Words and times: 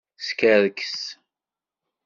Skerkes. 0.27 0.95